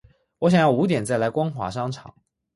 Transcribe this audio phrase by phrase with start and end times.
[0.39, 2.15] 我想要五点再来光华商场